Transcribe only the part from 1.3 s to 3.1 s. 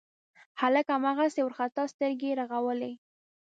وارخطا سترګې رغړولې.